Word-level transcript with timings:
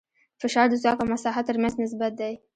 فشار 0.41 0.67
د 0.69 0.73
ځواک 0.83 0.97
او 1.01 1.09
مساحت 1.13 1.45
تر 1.49 1.57
منځ 1.61 1.73
نسبت 1.83 2.11
دی. 2.19 2.33